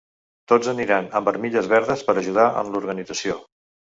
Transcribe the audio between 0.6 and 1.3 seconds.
aniran amb